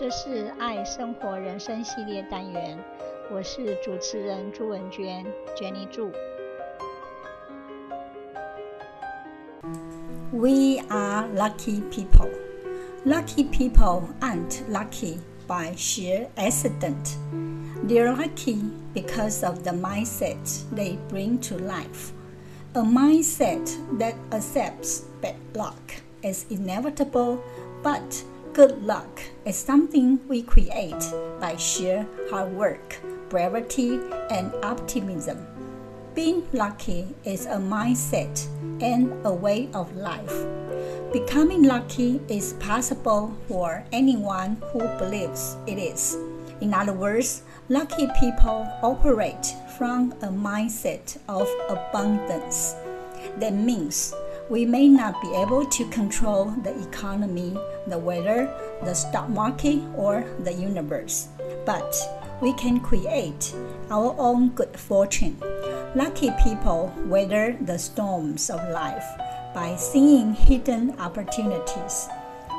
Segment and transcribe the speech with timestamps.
[0.00, 2.78] 这是爱生活人生系列单元，
[3.30, 5.24] 我是主持人朱文娟，
[5.56, 6.10] Jenny 朱。
[10.32, 12.30] We are lucky people.
[13.04, 17.16] Lucky people aren't lucky by sheer accident.
[17.86, 18.58] They're lucky
[18.92, 22.12] because of the mindset they bring to life.
[22.74, 27.38] A mindset that accepts bad luck as inevitable,
[27.82, 31.03] but good luck is something we create
[31.39, 35.47] by sheer hard work, bravery, and optimism.
[36.13, 38.45] Being lucky is a mindset
[38.81, 40.45] and a way of life.
[41.13, 46.17] Becoming lucky is possible for anyone who believes it is.
[46.59, 49.45] In other words, lucky people operate
[49.77, 52.75] from a mindset of abundance.
[53.39, 54.13] That means
[54.49, 60.25] we may not be able to control the economy, the weather, the stock market, or
[60.39, 61.29] the universe,
[61.65, 61.95] but
[62.41, 63.53] we can create
[63.89, 65.37] our own good fortune.
[65.95, 69.05] Lucky people weather the storms of life
[69.53, 72.07] by seeing hidden opportunities,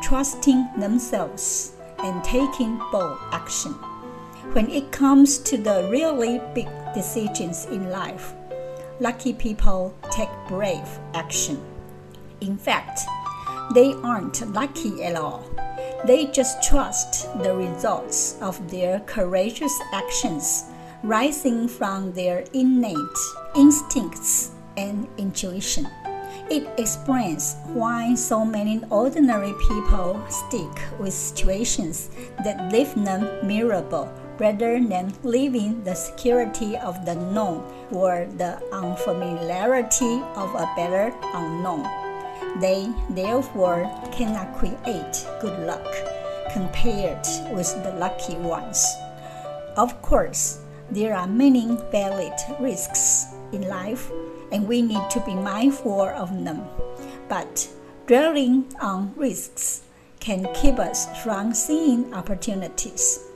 [0.02, 3.72] trusting themselves, and taking bold action.
[4.52, 8.34] When it comes to the really big decisions in life,
[9.00, 11.60] lucky people take brave action.
[12.40, 13.00] In fact,
[13.74, 15.44] they aren't lucky at all.
[16.06, 20.64] They just trust the results of their courageous actions
[21.02, 22.96] rising from their innate
[23.56, 25.86] instincts and intuition.
[26.50, 32.10] It explains why so many ordinary people stick with situations
[32.44, 37.62] that leave them miserable rather than leaving the security of the known
[37.92, 41.86] or the unfamiliarity of a better unknown.
[42.58, 45.86] They therefore cannot create good luck
[46.52, 47.22] compared
[47.54, 48.82] with the lucky ones.
[49.76, 50.58] Of course,
[50.90, 54.10] there are many valid risks in life,
[54.50, 56.66] and we need to be mindful of them.
[57.28, 57.70] But
[58.08, 59.82] dwelling on risks
[60.18, 63.31] can keep us from seeing opportunities.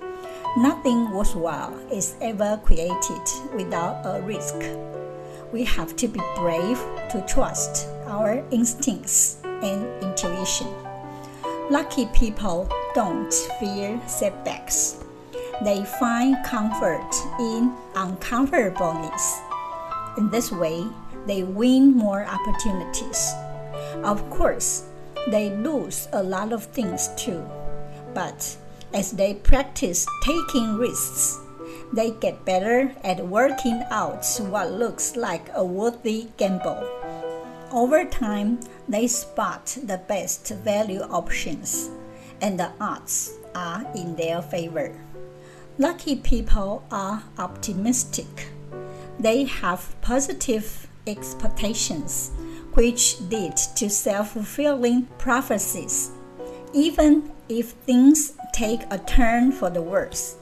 [0.56, 3.20] Nothing worthwhile is ever created
[3.54, 4.54] without a risk.
[5.52, 6.78] We have to be brave
[7.10, 10.68] to trust our instincts and intuition.
[11.68, 15.04] Lucky people don't fear setbacks.
[15.62, 19.40] They find comfort in uncomfortableness.
[20.16, 20.86] In this way,
[21.26, 23.30] they win more opportunities.
[24.02, 24.84] Of course,
[25.28, 27.46] they lose a lot of things too,
[28.14, 28.56] but
[28.92, 31.38] as they practice taking risks,
[31.92, 36.82] they get better at working out what looks like a worthy gamble.
[37.72, 41.90] Over time, they spot the best value options,
[42.40, 44.94] and the odds are in their favor.
[45.78, 48.48] Lucky people are optimistic.
[49.18, 52.30] They have positive expectations,
[52.74, 56.10] which lead to self fulfilling prophecies.
[56.76, 60.36] Even if things take a turn for the worse,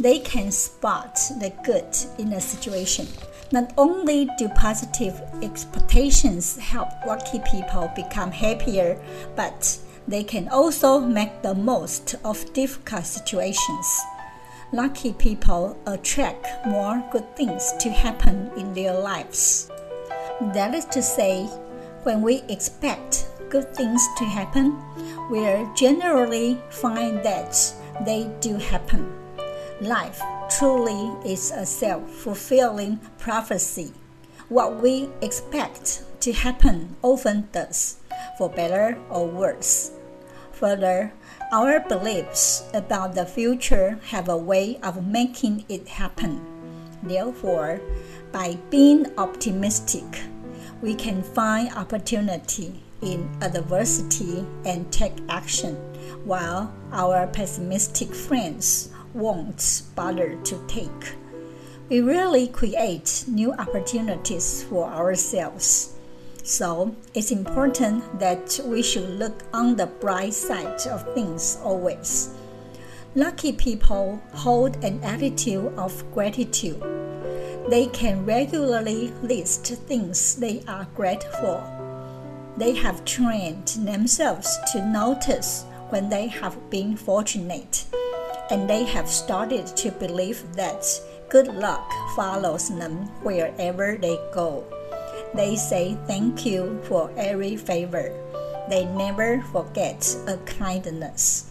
[0.00, 1.86] they can spot the good
[2.18, 3.06] in a situation.
[3.52, 9.00] Not only do positive expectations help lucky people become happier,
[9.36, 14.00] but they can also make the most of difficult situations.
[14.72, 19.70] Lucky people attract more good things to happen in their lives.
[20.52, 21.44] That is to say,
[22.02, 24.76] when we expect good things to happen,
[25.30, 29.12] we generally find that they do happen.
[29.80, 33.92] Life truly is a self fulfilling prophecy.
[34.48, 37.96] What we expect to happen often does,
[38.38, 39.90] for better or worse.
[40.52, 41.12] Further,
[41.52, 46.40] our beliefs about the future have a way of making it happen.
[47.02, 47.80] Therefore,
[48.32, 50.22] by being optimistic,
[50.80, 55.74] we can find opportunity in adversity and take action,
[56.24, 61.14] while our pessimistic friends won't bother to take.
[61.88, 65.94] We really create new opportunities for ourselves.
[66.42, 72.34] So it's important that we should look on the bright side of things always.
[73.14, 76.82] Lucky people hold an attitude of gratitude.
[77.68, 81.75] They can regularly list things they are grateful.
[82.56, 87.84] They have trained themselves to notice when they have been fortunate,
[88.50, 90.84] and they have started to believe that
[91.28, 91.84] good luck
[92.16, 94.64] follows them wherever they go.
[95.34, 98.10] They say thank you for every favor.
[98.70, 101.50] They never forget a kindness.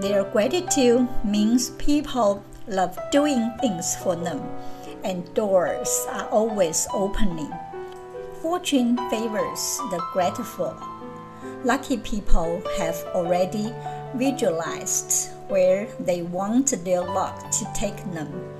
[0.00, 4.42] Their gratitude means people love doing things for them,
[5.04, 7.52] and doors are always opening.
[8.42, 10.76] Fortune favors the grateful.
[11.62, 13.72] Lucky people have already
[14.16, 18.52] visualized where they want their luck to take them.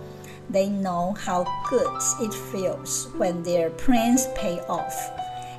[0.49, 4.95] They know how good it feels when their plans pay off,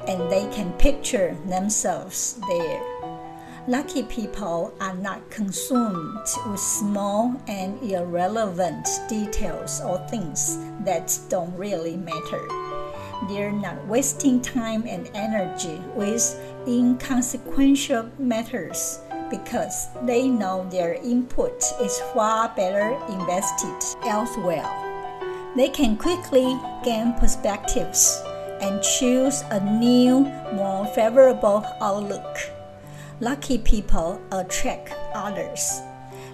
[0.07, 2.81] and they can picture themselves there.
[3.67, 11.97] Lucky people are not consumed with small and irrelevant details or things that don't really
[11.97, 12.62] matter.
[13.29, 18.99] They're not wasting time and energy with inconsequential matters
[19.29, 23.75] because they know their input is far better invested
[24.05, 24.67] elsewhere.
[25.55, 28.21] They can quickly gain perspectives
[28.61, 30.21] and choose a new,
[30.53, 32.37] more favorable outlook.
[33.19, 35.81] Lucky people attract others.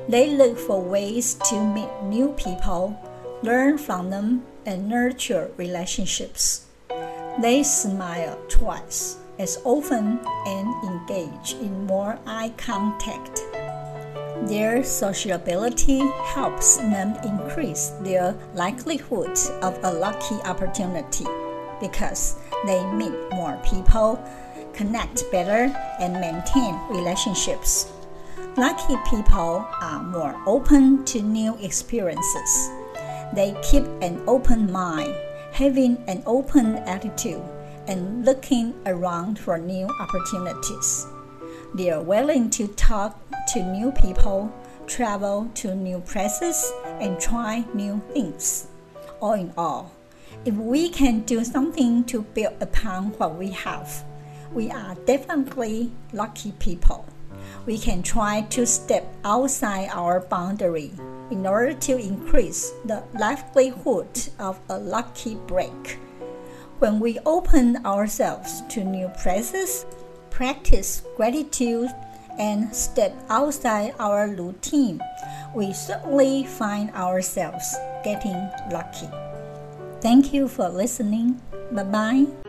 [0.08, 2.98] They look for ways to meet new people,
[3.44, 6.69] learn from them, and nurture relationships.
[7.42, 13.42] They smile twice as often and engage in more eye contact.
[14.48, 16.00] Their sociability
[16.34, 21.26] helps them increase their likelihood of a lucky opportunity
[21.80, 24.20] because they meet more people
[24.80, 27.92] connect better, and maintain relationships.
[28.56, 32.70] Lucky people are more open to new experiences.
[33.34, 35.14] They keep an open mind,
[35.60, 37.44] having an open attitude,
[37.86, 41.06] and looking around for new opportunities.
[41.76, 43.20] They are willing to talk
[43.52, 44.54] to new people,
[44.88, 46.72] travel to new places,
[47.02, 48.68] and try new things.
[49.20, 49.92] All in all,
[50.46, 54.06] if we can do something to build upon what we have,
[54.54, 57.06] we are definitely lucky people.
[57.66, 60.92] We can try to step outside our boundary
[61.32, 66.00] in order to increase the likelihood of a lucky break.
[66.80, 69.86] When we open ourselves to new places,
[70.30, 71.90] practice gratitude,
[72.40, 75.02] and step outside our routine,
[75.54, 79.10] we certainly find ourselves getting lucky.
[80.02, 81.42] Thank you for listening.
[81.72, 82.49] Bye bye.